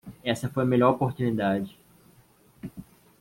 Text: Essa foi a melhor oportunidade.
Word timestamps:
Essa 0.25 0.49
foi 0.49 0.63
a 0.63 0.65
melhor 0.65 0.89
oportunidade. 0.89 1.77